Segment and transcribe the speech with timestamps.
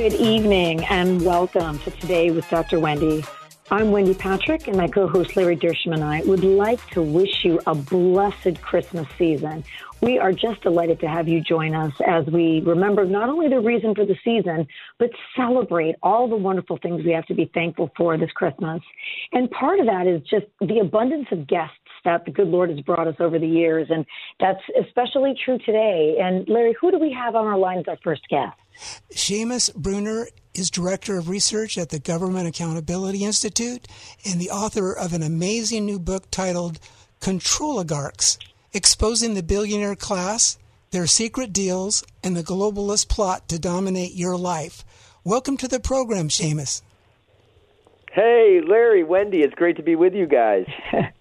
[0.00, 2.80] Good evening and welcome to Today with Dr.
[2.80, 3.22] Wendy.
[3.70, 7.44] I'm Wendy Patrick, and my co host Larry Dershem and I would like to wish
[7.44, 9.62] you a blessed Christmas season.
[10.00, 13.60] We are just delighted to have you join us as we remember not only the
[13.60, 14.66] reason for the season,
[14.98, 18.80] but celebrate all the wonderful things we have to be thankful for this Christmas.
[19.34, 22.80] And part of that is just the abundance of guests that the good Lord has
[22.80, 23.88] brought us over the years.
[23.90, 24.06] And
[24.40, 26.16] that's especially true today.
[26.18, 28.56] And Larry, who do we have on our line as our first guest?
[29.12, 33.86] Seamus Bruner is Director of Research at the Government Accountability Institute
[34.24, 36.78] and the author of an amazing new book titled
[37.20, 38.38] Controligarchs
[38.72, 40.58] Exposing the Billionaire Class,
[40.90, 44.84] Their Secret Deals, and the Globalist Plot to Dominate Your Life.
[45.24, 46.82] Welcome to the program, Seamus.
[48.12, 50.66] Hey, Larry, Wendy, it's great to be with you guys.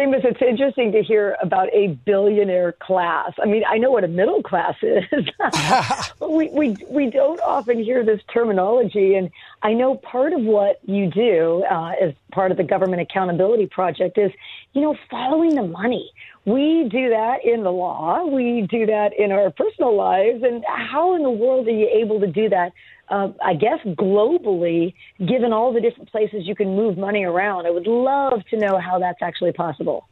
[0.00, 3.32] Seamus, it's interesting to hear about a billionaire class.
[3.42, 5.04] I mean, I know what a middle class is,
[6.18, 9.16] but we, we, we don't often hear this terminology.
[9.16, 9.30] And
[9.62, 14.16] I know part of what you do uh, as part of the Government Accountability Project
[14.16, 14.32] is,
[14.72, 16.10] you know, following the money.
[16.46, 20.42] We do that in the law, we do that in our personal lives.
[20.42, 22.72] And how in the world are you able to do that
[23.10, 27.66] uh, I guess globally, given all the different places you can move money around.
[27.66, 30.06] I would love to know how that's actually possible.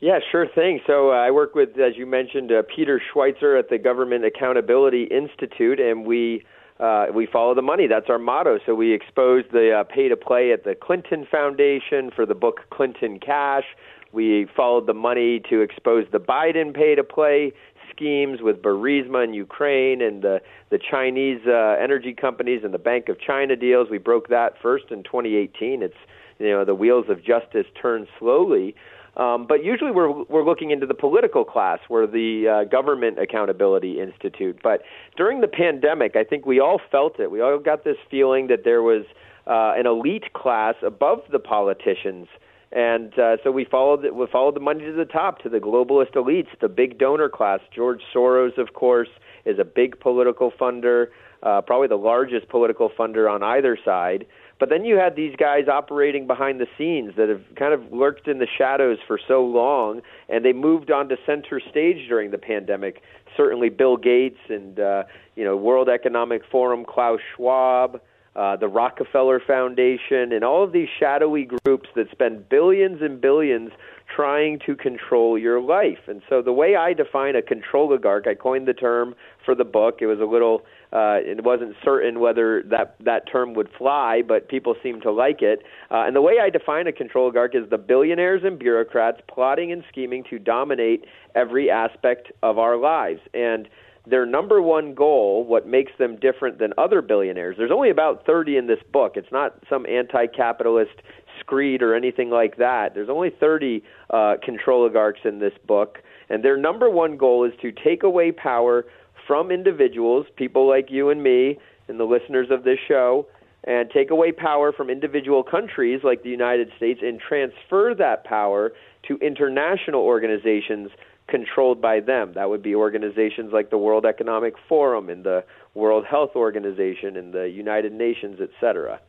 [0.00, 0.80] Yeah, sure thing.
[0.86, 5.04] So uh, I work with, as you mentioned, uh, Peter Schweizer at the Government Accountability
[5.04, 6.44] Institute, and we
[6.78, 7.86] uh, we follow the money.
[7.86, 8.58] That's our motto.
[8.64, 12.60] So we expose the uh, pay to play at the Clinton Foundation for the book
[12.70, 13.64] Clinton Cash.
[14.12, 17.52] We followed the money to expose the Biden pay to play
[18.00, 20.40] schemes with Burisma in Ukraine and the
[20.70, 23.88] the Chinese uh, energy companies and the Bank of China deals.
[23.90, 25.82] We broke that first in 2018.
[25.82, 25.94] It's
[26.38, 28.74] you know the wheels of justice turn slowly.
[29.16, 34.00] Um, but usually we're we're looking into the political class, we're the uh, Government Accountability
[34.00, 34.60] Institute.
[34.62, 34.82] But
[35.16, 37.30] during the pandemic, I think we all felt it.
[37.30, 39.04] We all got this feeling that there was
[39.46, 42.28] uh, an elite class above the politicians
[42.72, 46.12] and uh, so we followed we followed the money to the top to the globalist
[46.14, 47.60] elites, the big donor class.
[47.74, 49.08] George Soros, of course,
[49.44, 51.06] is a big political funder,
[51.42, 54.24] uh, probably the largest political funder on either side.
[54.60, 58.28] But then you had these guys operating behind the scenes that have kind of lurked
[58.28, 63.02] in the shadows for so long, and they moved onto center stage during the pandemic.
[63.36, 65.04] Certainly, Bill Gates and uh,
[65.34, 68.00] you know World Economic Forum, Klaus Schwab
[68.36, 73.70] uh, the Rockefeller Foundation, and all of these shadowy groups that spend billions and billions
[74.14, 75.98] trying to control your life.
[76.06, 79.14] And so, the way I define a controligarch, I coined the term
[79.44, 79.98] for the book.
[80.00, 84.48] It was a little, uh, it wasn't certain whether that that term would fly, but
[84.48, 85.62] people seem to like it.
[85.90, 89.82] Uh, and the way I define a controligarch is the billionaires and bureaucrats plotting and
[89.88, 91.04] scheming to dominate
[91.34, 93.20] every aspect of our lives.
[93.34, 93.68] And
[94.06, 98.56] their number one goal, what makes them different than other billionaires, there's only about 30
[98.56, 99.12] in this book.
[99.16, 101.02] It's not some anti capitalist
[101.38, 102.94] screed or anything like that.
[102.94, 105.98] There's only 30 uh, controligarchs in this book.
[106.28, 108.86] And their number one goal is to take away power
[109.26, 111.58] from individuals, people like you and me,
[111.88, 113.26] and the listeners of this show,
[113.64, 118.72] and take away power from individual countries like the United States and transfer that power
[119.06, 120.90] to international organizations
[121.30, 122.32] controlled by them.
[122.34, 125.44] That would be organizations like the World Economic Forum and the
[125.74, 129.00] World Health Organization and the United Nations, etc.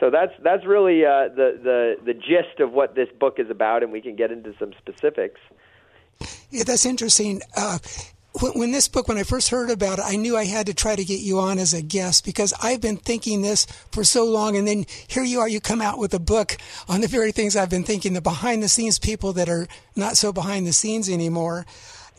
[0.00, 3.82] So that's that's really uh, the the the gist of what this book is about,
[3.82, 5.40] and we can get into some specifics.
[6.50, 7.42] Yeah, that's interesting.
[7.56, 7.78] Uh,
[8.40, 10.96] when this book, when I first heard about it, I knew I had to try
[10.96, 14.56] to get you on as a guest because I've been thinking this for so long.
[14.56, 16.56] And then here you are, you come out with a book
[16.88, 20.16] on the very things I've been thinking, the behind the scenes people that are not
[20.16, 21.64] so behind the scenes anymore.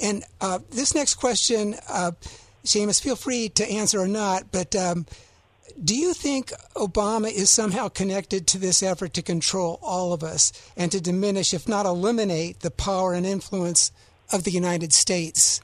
[0.01, 2.11] And uh, this next question, uh,
[2.63, 5.05] Seamus, feel free to answer or not, but um,
[5.83, 10.53] do you think Obama is somehow connected to this effort to control all of us
[10.77, 13.91] and to diminish, if not eliminate, the power and influence
[14.31, 15.59] of the United States?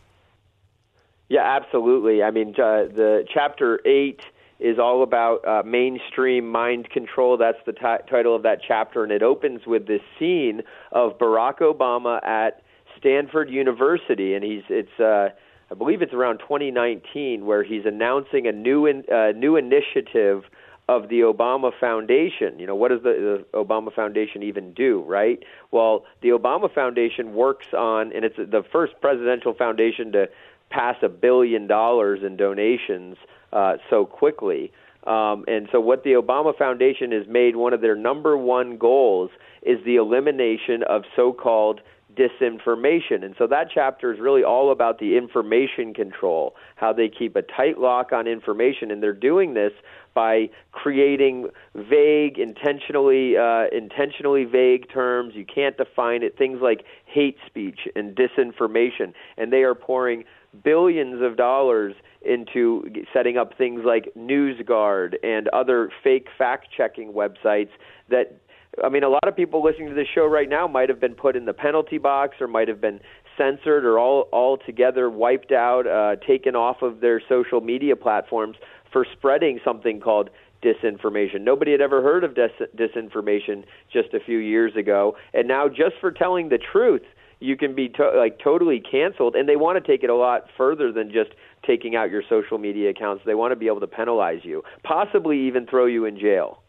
[1.31, 2.21] Yeah, absolutely.
[2.23, 4.19] I mean, uh, the chapter eight
[4.59, 7.37] is all about uh, mainstream mind control.
[7.37, 10.61] That's the t- title of that chapter, and it opens with this scene
[10.91, 12.61] of Barack Obama at
[12.97, 14.99] Stanford University, and he's it's.
[14.99, 15.29] Uh,
[15.71, 20.43] I believe it's around 2019 where he's announcing a new in, uh, new initiative
[20.89, 22.59] of the Obama Foundation.
[22.59, 25.41] You know, what does the, the Obama Foundation even do, right?
[25.71, 30.27] Well, the Obama Foundation works on, and it's the first presidential foundation to
[30.71, 33.17] pass a billion dollars in donations
[33.53, 34.71] uh, so quickly.
[35.05, 39.31] Um, and so, what the Obama Foundation has made one of their number one goals
[39.63, 41.81] is the elimination of so called
[42.15, 43.23] disinformation.
[43.23, 47.41] And so that chapter is really all about the information control, how they keep a
[47.41, 48.91] tight lock on information.
[48.91, 49.71] And they're doing this
[50.13, 55.33] by creating vague, intentionally, uh, intentionally vague terms.
[55.35, 56.37] You can't define it.
[56.37, 59.13] Things like hate speech and disinformation.
[59.37, 60.25] And they are pouring
[60.63, 62.83] billions of dollars into
[63.13, 67.69] setting up things like NewsGuard and other fake fact checking websites
[68.09, 68.37] that
[68.81, 71.13] I mean, a lot of people listening to this show right now might have been
[71.13, 73.01] put in the penalty box or might have been
[73.37, 78.55] censored or all altogether wiped out, uh, taken off of their social media platforms
[78.91, 80.29] for spreading something called
[80.63, 81.41] disinformation.
[81.41, 85.95] Nobody had ever heard of dis- disinformation just a few years ago, and now just
[85.99, 87.03] for telling the truth,
[87.41, 89.35] you can be to- like totally canceled.
[89.35, 91.31] And they want to take it a lot further than just
[91.65, 93.23] taking out your social media accounts.
[93.25, 96.61] They want to be able to penalize you, possibly even throw you in jail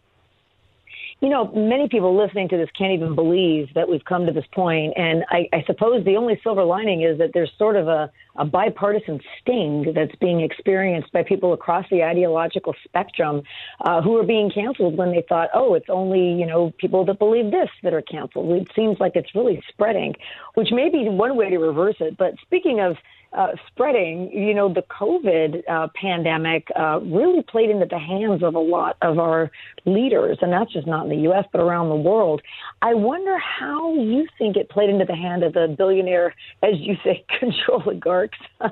[1.20, 4.44] you know, many people listening to this can't even believe that we've come to this
[4.53, 4.93] point.
[4.97, 8.44] And I, I suppose the only silver lining is that there's sort of a, a
[8.44, 13.43] bipartisan sting that's being experienced by people across the ideological spectrum
[13.85, 17.19] uh, who are being canceled when they thought, oh, it's only, you know, people that
[17.19, 18.50] believe this that are canceled.
[18.53, 20.15] It seems like it's really spreading,
[20.55, 22.17] which may be one way to reverse it.
[22.17, 22.97] But speaking of,
[23.32, 28.55] uh, spreading, you know, the COVID uh, pandemic uh, really played into the hands of
[28.55, 29.50] a lot of our
[29.84, 31.44] leaders, and that's just not in the U.S.
[31.52, 32.43] but around the world.
[32.82, 36.96] I wonder how you think it played into the hand of the billionaire, as you
[37.02, 38.31] say, controligarchs.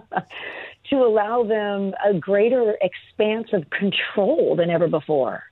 [0.88, 5.44] to allow them a greater expanse of control than ever before.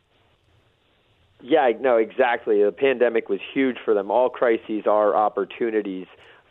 [1.40, 2.62] Yeah, no, exactly.
[2.64, 4.10] The pandemic was huge for them.
[4.10, 6.06] All crises are opportunities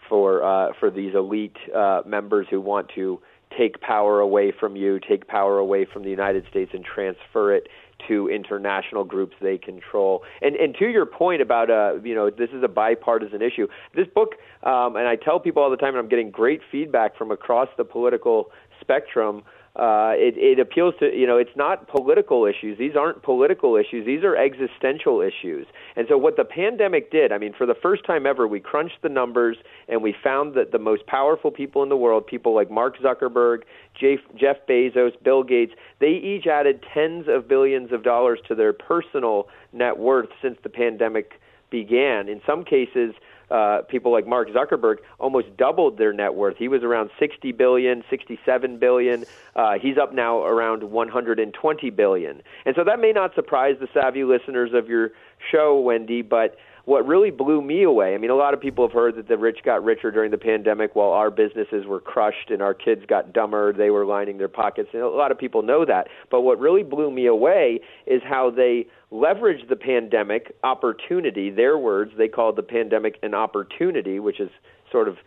[0.09, 3.19] for uh, for these elite uh, members who want to
[3.57, 7.67] take power away from you, take power away from the United States, and transfer it
[8.07, 10.23] to international groups they control.
[10.41, 13.67] And and to your point about uh, you know this is a bipartisan issue.
[13.95, 17.17] This book, um, and I tell people all the time, and I'm getting great feedback
[17.17, 19.43] from across the political spectrum
[19.77, 22.77] uh, it, it appeals to you know it's not political issues.
[22.77, 24.05] These aren't political issues.
[24.05, 25.67] These are existential issues.
[25.95, 29.01] And so what the pandemic did i mean for the first time ever we crunched
[29.01, 29.57] the numbers
[29.87, 33.63] and we found that the most powerful people in the world people like mark zuckerberg
[33.99, 38.73] jeff, jeff bezos bill gates they each added tens of billions of dollars to their
[38.73, 41.39] personal net worth since the pandemic
[41.69, 42.29] began.
[42.29, 43.13] In some cases
[43.49, 46.57] uh, people like Mark Zuckerberg almost doubled their net worth.
[46.57, 49.25] He was around 60 billion, 67 billion.
[49.55, 52.41] Uh, he's up now around 120 billion.
[52.65, 55.11] And so that may not surprise the savvy listeners of your
[55.51, 58.93] show, Wendy, but what really blew me away i mean a lot of people have
[58.93, 62.61] heard that the rich got richer during the pandemic while our businesses were crushed and
[62.61, 65.83] our kids got dumber they were lining their pockets and a lot of people know
[65.83, 71.77] that but what really blew me away is how they leveraged the pandemic opportunity their
[71.77, 74.49] words they called the pandemic an opportunity which is
[74.91, 75.17] sort of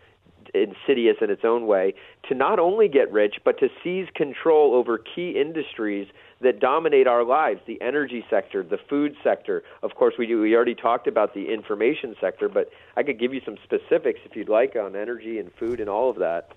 [0.53, 1.93] insidious in its own way
[2.27, 6.07] to not only get rich but to seize control over key industries
[6.41, 9.63] that dominate our lives the energy sector, the food sector.
[9.83, 13.33] Of course, we, do, we already talked about the information sector, but I could give
[13.33, 16.51] you some specifics if you'd like on energy and food and all of that.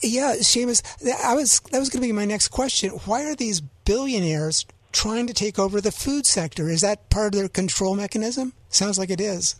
[0.00, 0.82] Yeah, Seamus,
[1.24, 2.90] I was that was going to be my next question.
[2.90, 6.68] Why are these billionaires trying to take over the food sector?
[6.68, 8.52] Is that part of their control mechanism?
[8.68, 9.56] Sounds like it is.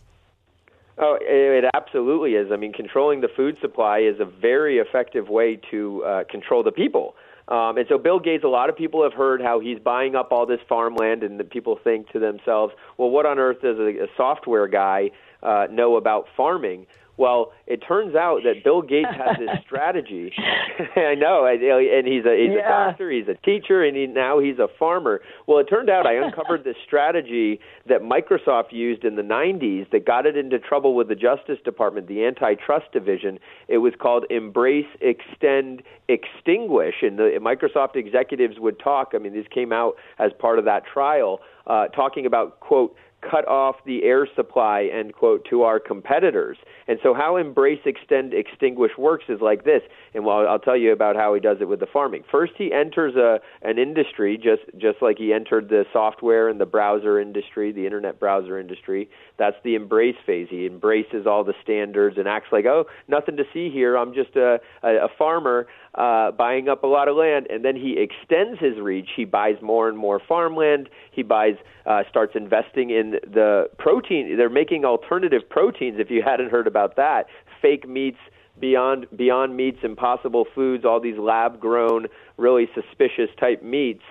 [0.97, 2.51] Oh, it absolutely is.
[2.51, 6.71] I mean, controlling the food supply is a very effective way to uh, control the
[6.71, 7.15] people.
[7.47, 10.31] Um, and so Bill Gates, a lot of people have heard how he's buying up
[10.31, 14.03] all this farmland, and the people think to themselves, well, what on earth does a,
[14.03, 15.11] a software guy
[15.43, 16.85] uh, know about farming?
[17.21, 20.33] Well, it turns out that Bill Gates has this strategy.
[20.95, 22.87] I know, and he's a he's yeah.
[22.87, 25.21] a doctor, he's a teacher, and he, now he's a farmer.
[25.45, 30.03] Well, it turned out I uncovered this strategy that Microsoft used in the 90s that
[30.03, 33.37] got it into trouble with the Justice Department, the antitrust division.
[33.67, 39.11] It was called Embrace, Extend, Extinguish, and the Microsoft executives would talk.
[39.13, 43.47] I mean, this came out as part of that trial, uh, talking about quote cut
[43.47, 46.57] off the air supply, end quote, to our competitors.
[46.87, 49.81] And so, how Embrace, Extend, Extinguish works is like this.
[50.13, 52.23] And well, I'll tell you about how he does it with the farming.
[52.31, 56.65] First, he enters a an industry just just like he entered the software and the
[56.65, 59.09] browser industry, the internet browser industry.
[59.37, 60.47] That's the embrace phase.
[60.49, 63.95] He embraces all the standards and acts like, oh, nothing to see here.
[63.95, 67.75] I'm just a a, a farmer uh, buying up a lot of land, and then
[67.75, 69.09] he extends his reach.
[69.15, 70.89] He buys more and more farmland.
[71.11, 74.37] He buys, uh, starts investing in the protein.
[74.37, 75.99] They're making alternative proteins.
[75.99, 77.27] If you hadn't heard about that,
[77.61, 78.19] fake meats,
[78.59, 84.03] beyond beyond meats, impossible foods, all these lab grown, really suspicious type meats.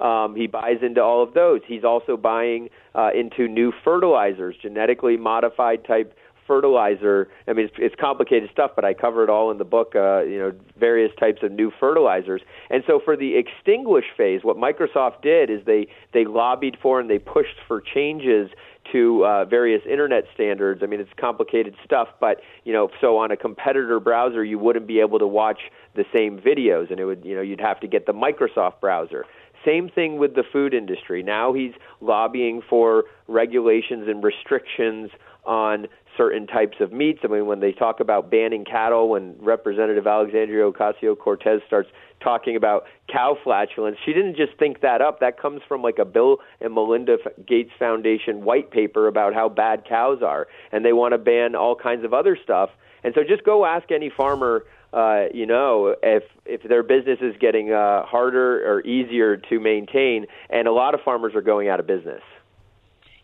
[0.00, 1.60] Um, he buys into all of those.
[1.66, 6.14] He's also buying uh, into new fertilizers, genetically modified type
[6.48, 7.28] fertilizer.
[7.46, 9.92] I mean, it's, it's complicated stuff, but I cover it all in the book.
[9.94, 12.40] Uh, you know, various types of new fertilizers.
[12.70, 17.08] And so, for the extinguish phase, what Microsoft did is they they lobbied for and
[17.08, 18.50] they pushed for changes
[18.92, 20.82] to uh, various internet standards.
[20.82, 24.86] I mean, it's complicated stuff, but you know, so on a competitor browser, you wouldn't
[24.86, 25.60] be able to watch
[25.94, 29.24] the same videos, and it would, you know, you'd have to get the Microsoft browser.
[29.66, 31.22] Same thing with the food industry.
[31.22, 35.10] Now he's lobbying for regulations and restrictions
[35.44, 35.86] on
[36.18, 37.20] certain types of meats.
[37.24, 41.88] I mean, when they talk about banning cattle, when Representative Alexandria Ocasio Cortez starts
[42.20, 45.20] talking about cow flatulence, she didn't just think that up.
[45.20, 49.84] That comes from like a Bill and Melinda Gates Foundation white paper about how bad
[49.88, 52.70] cows are, and they want to ban all kinds of other stuff.
[53.04, 54.64] And so, just go ask any farmer.
[54.90, 60.26] Uh, you know, if if their business is getting uh, harder or easier to maintain,
[60.50, 62.22] and a lot of farmers are going out of business.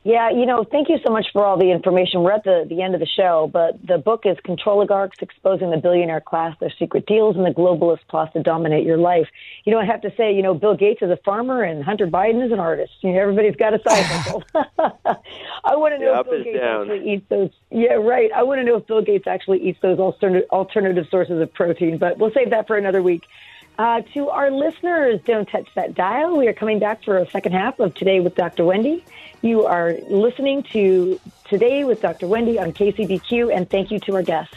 [0.05, 2.23] Yeah, you know, thank you so much for all the information.
[2.23, 5.79] We're at the, the end of the show, but the book is Controligarchs Exposing the
[5.79, 9.29] Billionaire Class, Their Secret Deals, and the Globalist Plot to Dominate Your Life.
[9.65, 12.07] You know, I have to say, you know, Bill Gates is a farmer and Hunter
[12.07, 12.93] Biden is an artist.
[13.01, 14.45] You know, everybody's got a side hustle.
[15.65, 16.81] I want to know yeah, if Bill Gates down.
[16.83, 17.51] actually eats those.
[17.71, 18.31] Yeah, right.
[18.31, 22.19] I want to know if Bill Gates actually eats those alternative sources of protein, but
[22.19, 23.23] we'll save that for another week.
[23.77, 26.37] Uh, to our listeners, don't touch that dial.
[26.37, 28.65] We are coming back for a second half of Today with Dr.
[28.65, 29.05] Wendy.
[29.43, 32.29] You are listening to Today with Dr.
[32.29, 34.55] Wendy on KCBQ, and thank you to our guests.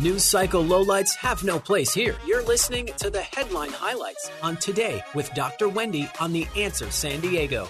[0.00, 2.16] News cycle lowlights have no place here.
[2.26, 5.68] You're listening to the headline highlights on Today with Dr.
[5.68, 7.68] Wendy on The Answer San Diego.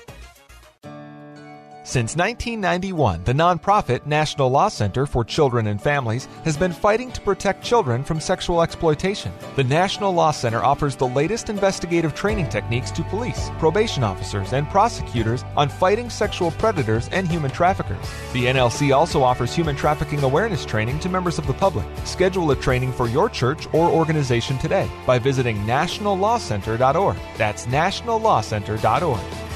[1.89, 7.21] Since 1991, the nonprofit National Law Center for Children and Families has been fighting to
[7.23, 9.33] protect children from sexual exploitation.
[9.57, 14.69] The National Law Center offers the latest investigative training techniques to police, probation officers, and
[14.69, 18.07] prosecutors on fighting sexual predators and human traffickers.
[18.35, 21.87] The NLC also offers human trafficking awareness training to members of the public.
[22.05, 27.17] Schedule a training for your church or organization today by visiting nationallawcenter.org.
[27.39, 29.48] That's nationallawcenter.org.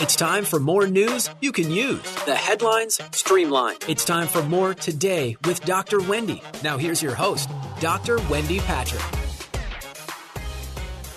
[0.00, 2.00] It's time for more news you can use.
[2.24, 3.84] The headlines streamlined.
[3.88, 6.00] It's time for more today with Dr.
[6.00, 6.40] Wendy.
[6.62, 7.50] Now, here's your host,
[7.80, 8.20] Dr.
[8.30, 9.02] Wendy Patrick.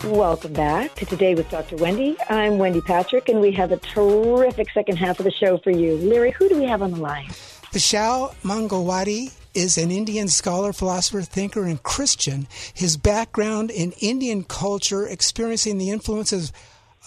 [0.03, 1.75] Welcome back to Today with Dr.
[1.75, 2.17] Wendy.
[2.27, 5.97] I'm Wendy Patrick, and we have a terrific second half of the show for you.
[5.97, 7.27] Larry, who do we have on the line?
[7.71, 12.47] Vishal Mangalwadi is an Indian scholar, philosopher, thinker, and Christian.
[12.73, 16.55] His background in Indian culture, experiencing the influences of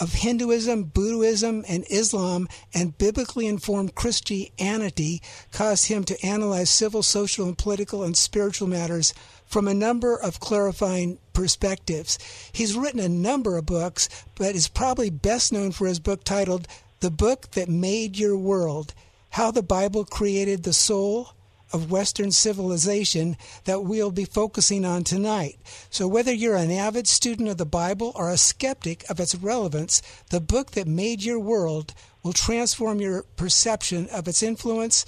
[0.01, 5.23] Hinduism, Buddhism, and Islam and biblically informed Christianity
[5.53, 9.15] caused him to analyze civil, social, and political and spiritual matters
[9.47, 12.19] from a number of clarifying perspectives.
[12.53, 16.67] He's written a number of books, but is probably best known for his book titled
[17.01, 18.95] The Book That Made Your World
[19.31, 21.35] How the Bible Created the Soul,
[21.75, 25.59] of Western civilization that we'll be focusing on tonight.
[25.91, 30.01] So, whether you're an avid student of the Bible or a skeptic of its relevance,
[30.31, 35.05] the book that made your world will transform your perception of its influence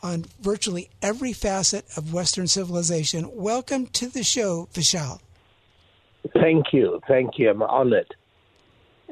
[0.00, 3.28] on virtually every facet of Western civilization.
[3.34, 5.20] Welcome to the show, Vishal.
[6.34, 7.00] Thank you.
[7.08, 7.50] Thank you.
[7.50, 8.14] I'm honored.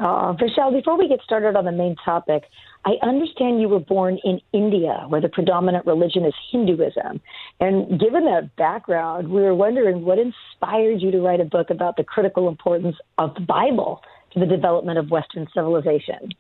[0.01, 2.45] Uh, Vishal, before we get started on the main topic,
[2.85, 7.21] I understand you were born in India, where the predominant religion is Hinduism.
[7.61, 11.97] And given that background, we were wondering what inspired you to write a book about
[11.97, 14.01] the critical importance of the Bible
[14.33, 16.33] to the development of Western civilization.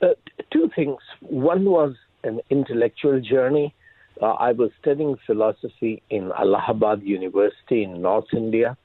[0.00, 0.08] Uh,
[0.52, 0.98] two things.
[1.20, 3.74] One was an intellectual journey.
[4.20, 8.76] Uh, I was studying philosophy in Allahabad University in North India,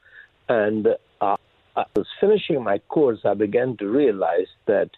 [0.48, 0.86] and
[1.20, 1.36] uh,
[1.76, 3.20] I was finishing my course.
[3.24, 4.90] I began to realize that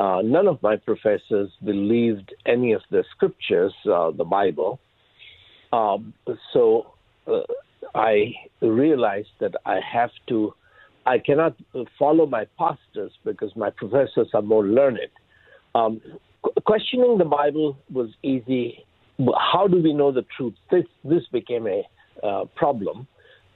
[0.00, 4.80] uh, none of my professors believed any of the scriptures, uh, the Bible.
[5.74, 6.14] Um,
[6.52, 6.94] so
[7.26, 7.42] uh,
[7.94, 10.54] I realized that I have to,
[11.04, 11.54] I cannot
[11.98, 15.12] follow my pastors because my professors are more learned.
[15.74, 16.00] Um,
[16.64, 18.86] questioning the Bible was easy.
[19.52, 20.54] How do we know the truth?
[20.70, 21.82] This this became a
[22.22, 23.06] uh, problem,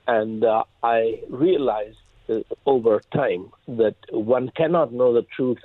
[0.07, 1.97] and uh, I realized
[2.29, 5.59] uh, over time that one cannot know the truth.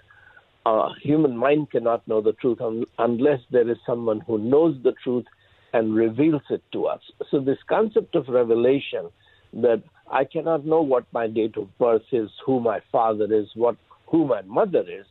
[1.01, 5.25] Human mind cannot know the truth un- unless there is someone who knows the truth
[5.73, 7.01] and reveals it to us.
[7.29, 9.09] So this concept of revelation
[9.53, 13.77] that I cannot know what my date of birth is, who my father is, what
[14.07, 15.05] who my mother is,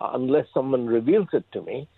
[0.00, 1.88] unless someone reveals it to me.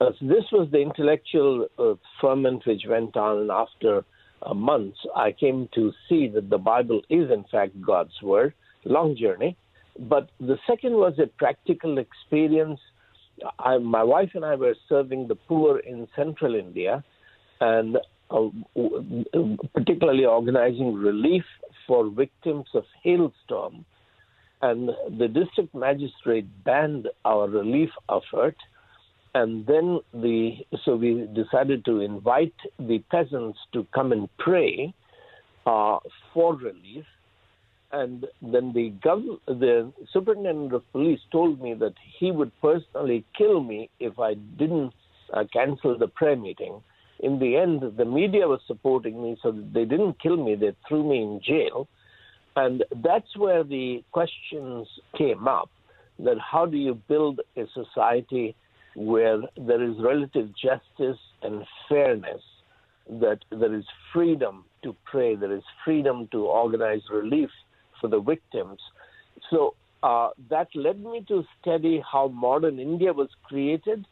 [0.00, 4.04] Uh, so this was the intellectual uh, ferment which went on after
[4.42, 4.98] uh, months.
[5.16, 8.52] I came to see that the Bible is, in fact, God's word.
[8.84, 9.56] Long journey.
[9.98, 12.80] But the second was a practical experience.
[13.58, 17.04] I, my wife and I were serving the poor in central India
[17.60, 17.98] and
[18.30, 18.48] uh,
[19.74, 21.44] particularly organizing relief
[21.86, 23.84] for victims of hailstorm
[24.64, 28.56] and the district magistrate banned our relief effort.
[29.34, 30.52] And then the
[30.84, 34.94] so we decided to invite the peasants to come and pray
[35.66, 35.98] uh,
[36.32, 37.04] for relief.
[38.00, 43.60] And then the gov- the superintendent of police told me that he would personally kill
[43.62, 44.92] me if I didn't
[45.32, 46.82] uh, cancel the prayer meeting.
[47.20, 51.08] In the end, the media was supporting me, so they didn't kill me; they threw
[51.08, 51.86] me in jail.
[52.56, 55.70] And that's where the questions came up
[56.18, 58.56] that how do you build a society
[58.96, 62.42] where there is relative justice and fairness,
[63.08, 67.50] that there is freedom to pray, there is freedom to organize relief
[68.04, 68.78] for the victims.
[69.50, 74.04] So uh, that led me to study how modern India was created.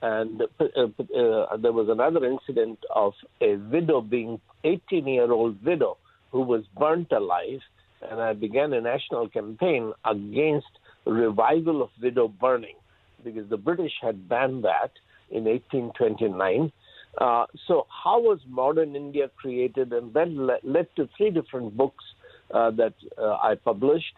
[0.00, 5.96] And uh, uh, there was another incident of a widow being 18 year old widow
[6.30, 7.60] who was burnt alive
[8.08, 10.66] and I began a national campaign against
[11.04, 12.76] revival of widow burning
[13.24, 14.90] because the British had banned that
[15.30, 16.72] in 1829.
[17.20, 19.92] Uh, so, how was modern India created?
[19.92, 22.21] And that le- led to three different books uh,
[22.52, 24.14] that uh, I published.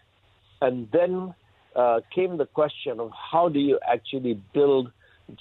[0.61, 1.33] And then
[1.75, 4.91] uh, came the question of how do you actually build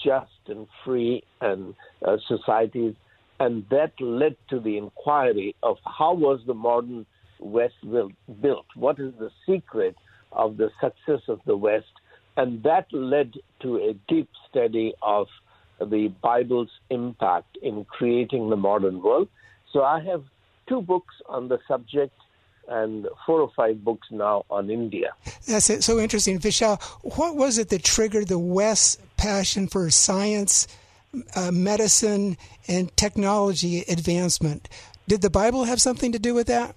[0.02, 2.94] just and free and uh, societies?
[3.40, 7.07] And that led to the inquiry of how was the modern
[7.40, 8.66] West built?
[8.74, 9.96] What is the secret
[10.33, 11.87] of the success of the West?
[12.37, 15.26] And that led to a deep study of
[15.80, 19.28] the Bible's impact in creating the modern world.
[19.72, 20.24] So I have
[20.68, 22.14] two books on the subject
[22.68, 25.14] and four or five books now on India.
[25.46, 26.38] That's so interesting.
[26.38, 26.83] Vishal,
[27.16, 30.66] what was it that triggered the West's passion for science,
[31.37, 32.37] uh, medicine,
[32.68, 34.68] and technology advancement?
[35.07, 36.74] Did the Bible have something to do with that?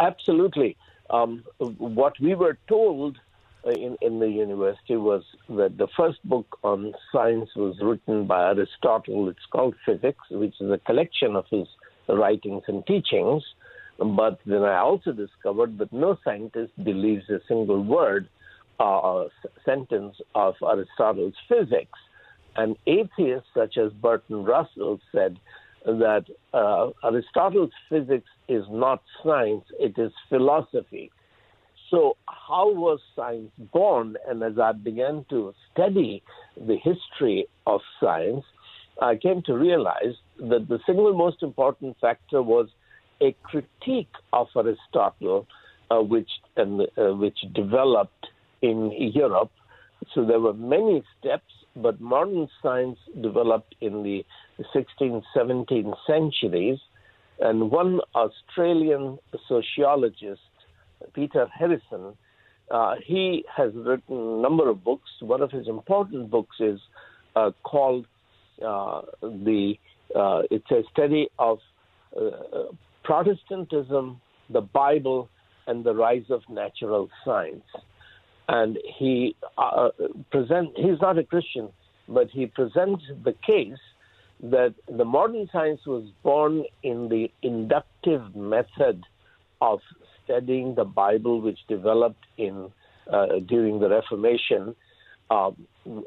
[0.00, 0.76] Absolutely.
[1.10, 3.18] Um, what we were told
[3.64, 8.48] uh, in, in the university was that the first book on science was written by
[8.48, 9.28] Aristotle.
[9.28, 11.68] It's called Physics, which is a collection of his
[12.08, 13.44] writings and teachings.
[14.02, 18.28] But then I also discovered that no scientist believes a single word
[18.80, 19.30] uh, or
[19.64, 21.98] sentence of Aristotle's physics.
[22.56, 25.38] And atheists such as Bertrand Russell said
[25.84, 31.10] that uh, Aristotle's physics is not science, it is philosophy.
[31.90, 34.16] So, how was science born?
[34.28, 36.22] And as I began to study
[36.56, 38.44] the history of science,
[39.00, 42.68] I came to realize that the single most important factor was
[43.22, 45.46] a critique of Aristotle,
[45.90, 48.26] uh, which and uh, which developed
[48.60, 49.50] in Europe.
[50.14, 54.24] So there were many steps, but modern science developed in the
[54.74, 56.78] 16th, 17th centuries.
[57.40, 60.40] And one Australian sociologist,
[61.14, 62.16] Peter Harrison,
[62.70, 65.10] uh, he has written a number of books.
[65.20, 66.80] One of his important books is
[67.36, 68.06] uh, called
[68.64, 69.74] uh, the.
[70.14, 71.58] Uh, it's a study of
[72.16, 72.64] uh,
[73.04, 75.28] Protestantism, the Bible,
[75.66, 77.64] and the rise of natural science.
[78.48, 79.88] and he uh,
[80.30, 80.70] present.
[80.76, 81.68] He's not a Christian,
[82.08, 83.78] but he presents the case
[84.42, 89.04] that the modern science was born in the inductive method
[89.60, 89.78] of
[90.24, 92.70] studying the Bible, which developed in
[93.12, 94.74] uh, during the Reformation,
[95.30, 95.56] um,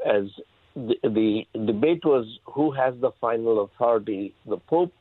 [0.06, 0.26] as
[0.76, 4.94] the, the debate was who has the final authority, the Pope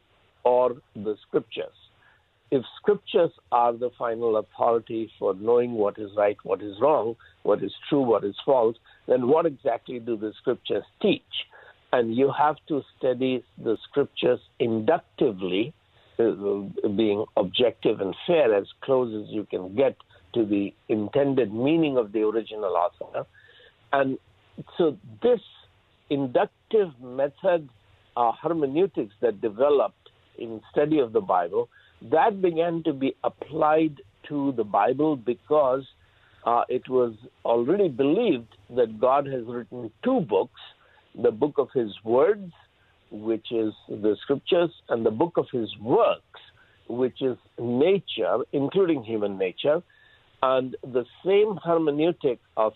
[0.45, 1.75] or the Scriptures.
[2.55, 7.61] If Scriptures are the final authority for knowing what is right, what is wrong, what
[7.65, 8.77] is true, what is false,
[9.09, 11.35] then what exactly do the Scriptures teach?
[11.93, 15.75] And you have to study the Scriptures inductively,
[16.21, 16.31] uh,
[16.97, 19.97] being objective and fair as close as you can get
[20.35, 23.27] to the intended meaning of the original author.
[23.93, 24.17] And
[24.79, 25.41] so this
[26.09, 27.69] inductive method
[28.17, 31.69] uh, hermeneutics that developed in study of the Bible,
[32.11, 35.85] that began to be applied to the Bible because
[36.45, 37.15] uh, it was
[37.45, 40.61] already believed that God has written two books
[41.21, 42.53] the book of His words,
[43.11, 46.41] which is the scriptures, and the book of His works,
[46.89, 49.83] which is nature, including human nature.
[50.43, 52.73] And the same hermeneutic of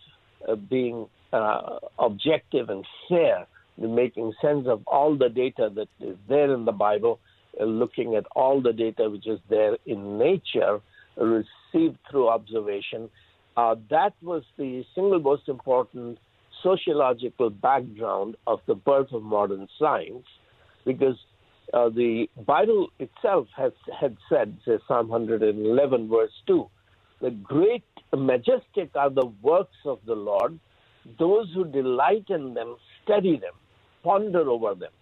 [0.48, 6.54] uh, being uh, objective and fair, making sense of all the data that is there
[6.54, 7.18] in the Bible,
[7.64, 10.80] looking at all the data which is there in nature,
[11.16, 13.08] received through observation.
[13.56, 16.18] Uh, that was the single most important
[16.62, 20.26] sociological background of the birth of modern science,
[20.84, 21.16] because
[21.74, 26.68] uh, the Bible itself has had said, say Psalm 111, verse 2,
[27.20, 27.84] the great,
[28.16, 30.58] majestic are the works of the Lord,
[31.18, 33.52] those who delight in them study them,
[34.02, 34.92] ponder over them.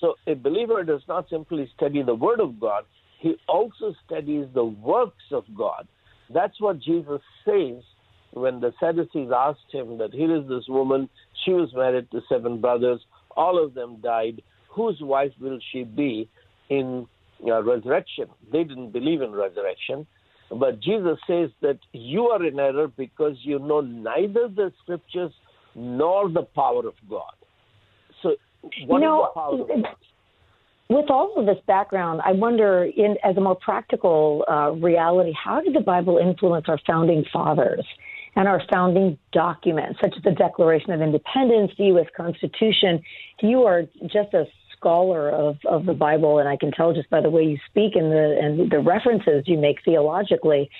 [0.00, 2.84] So a believer does not simply study the Word of God,
[3.18, 5.88] he also studies the works of God.
[6.32, 7.82] That's what Jesus says
[8.32, 11.08] when the Sadducees asked him that here is this woman,
[11.44, 13.00] she was married to seven brothers,
[13.36, 14.42] all of them died.
[14.70, 16.28] Whose wife will she be
[16.68, 17.06] in
[17.46, 18.26] uh, resurrection?
[18.52, 20.06] They didn't believe in resurrection.
[20.50, 25.32] But Jesus says that you are in error because you know neither the scriptures
[25.74, 27.32] nor the power of God.
[28.22, 28.36] So,
[28.86, 29.94] what you know, is the power?
[30.90, 35.60] With all of this background, I wonder, in as a more practical uh, reality, how
[35.60, 37.84] did the Bible influence our founding fathers
[38.36, 42.06] and our founding documents, such as the Declaration of Independence, the U.S.
[42.16, 43.02] Constitution?
[43.42, 44.46] You are just a
[44.78, 47.94] scholar of, of the Bible, and I can tell just by the way you speak
[47.94, 50.70] and the and the references you make theologically.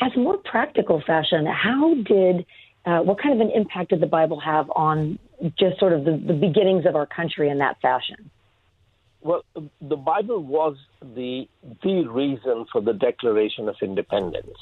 [0.00, 2.46] As a more practical fashion, how did
[2.86, 5.18] uh, what kind of an impact did the Bible have on
[5.58, 8.30] just sort of the, the beginnings of our country in that fashion?
[9.22, 9.44] Well,
[9.82, 11.46] the Bible was the
[11.82, 14.56] the reason for the Declaration of Independence.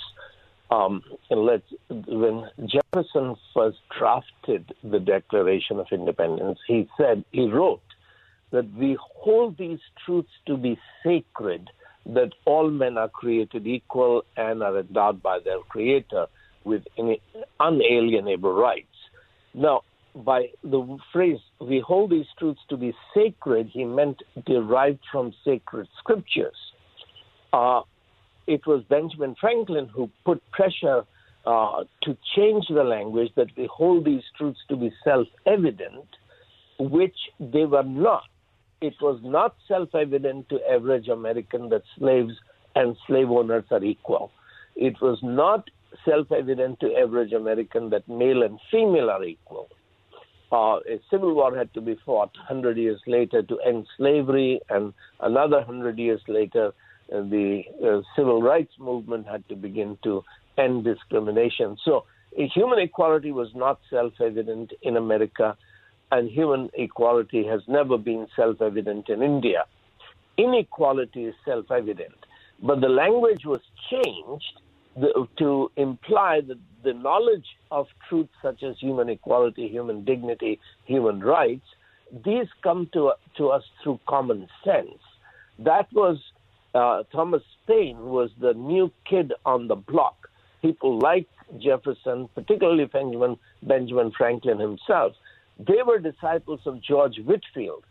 [0.71, 7.81] Um, let's, when Jefferson first drafted the Declaration of Independence, he said he wrote
[8.51, 11.71] that we hold these truths to be sacred,
[12.05, 16.27] that all men are created equal and are endowed by their Creator
[16.69, 16.85] with
[17.59, 18.87] unalienable rights.
[19.55, 19.83] Now,
[20.15, 25.89] by the phrase, we hold these truths to be sacred, he meant derived from sacred
[25.99, 26.57] scriptures.
[27.53, 27.83] Uh,
[28.47, 31.05] it was Benjamin Franklin who put pressure
[31.47, 36.07] uh, to change the language that we hold these truths to be self evident,
[36.79, 38.25] which they were not.
[38.81, 42.33] It was not self evident to average American that slaves
[42.75, 44.31] and slave owners are equal.
[44.77, 45.69] It was not
[46.05, 49.68] self evident to average American that male and female are equal.
[50.51, 54.94] Uh, a civil war had to be fought 100 years later to end slavery, and
[55.20, 56.68] another 100 years later,
[57.12, 60.22] uh, the uh, civil rights movement had to begin to
[60.57, 61.77] end discrimination.
[61.85, 65.57] So, human equality was not self evident in America,
[66.11, 69.64] and human equality has never been self evident in India.
[70.38, 72.16] Inequality is self evident,
[72.62, 74.61] but the language was changed
[75.01, 81.21] the, to imply that the knowledge of truths such as human equality, human dignity, human
[81.21, 81.67] rights,
[82.25, 84.99] these come to, to us through common sense.
[85.59, 86.19] That was
[86.75, 90.29] uh, Thomas Paine was the new kid on the block.
[90.63, 91.27] People like
[91.59, 95.13] Jefferson, particularly Benjamin, Benjamin Franklin himself,
[95.59, 97.85] they were disciples of George Whitefield.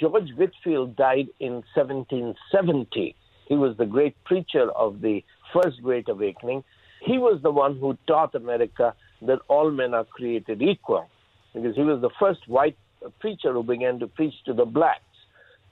[0.00, 3.14] George Whitefield died in 1770.
[3.46, 5.22] He was the great preacher of the
[5.54, 6.64] First Great Awakening.
[7.00, 11.08] He was the one who taught America that all men are created equal,
[11.54, 12.76] because he was the first white
[13.20, 15.02] preacher who began to preach to the blacks.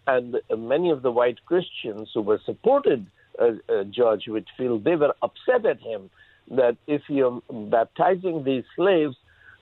[0.07, 3.07] And many of the white Christians who were supported
[3.39, 6.11] uh, uh, George Whitefield, they were upset at him
[6.51, 9.17] that if you're baptizing these slaves,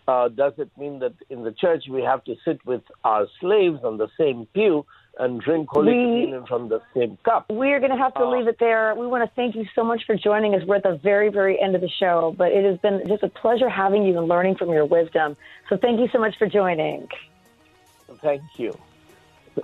[0.08, 3.78] uh, does it mean that in the church we have to sit with our slaves
[3.84, 4.84] on the same pew
[5.20, 7.46] and drink Holy We- Communion from the same cup?
[7.50, 8.94] We're going to have to leave it there.
[8.94, 10.62] We want to thank you so much for joining us.
[10.66, 13.28] We're at the very, very end of the show, but it has been just a
[13.28, 15.36] pleasure having you and learning from your wisdom.
[15.68, 17.08] So thank you so much for joining.
[18.20, 18.76] Thank you.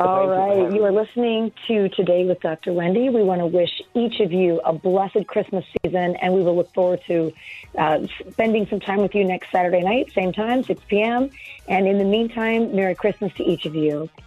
[0.00, 0.58] All you right.
[0.58, 2.72] having You are listening to Today with Dr.
[2.72, 3.08] Wendy.
[3.08, 6.72] We want to wish each of you a blessed Christmas season, and we will look
[6.74, 7.32] forward to
[7.78, 11.30] uh, spending some time with you next Saturday night, same time, 6 p.m.
[11.68, 14.10] And in the meantime, Merry Christmas to each of you.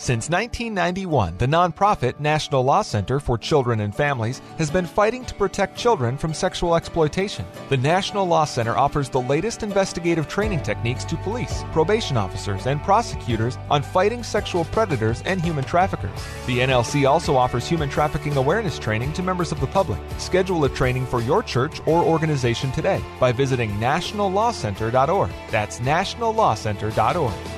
[0.00, 5.34] Since 1991, the nonprofit National Law Center for Children and Families has been fighting to
[5.34, 7.44] protect children from sexual exploitation.
[7.68, 12.80] The National Law Center offers the latest investigative training techniques to police, probation officers, and
[12.84, 16.16] prosecutors on fighting sexual predators and human traffickers.
[16.46, 19.98] The NLC also offers human trafficking awareness training to members of the public.
[20.18, 25.30] Schedule a training for your church or organization today by visiting nationallawcenter.org.
[25.50, 27.57] That's nationallawcenter.org.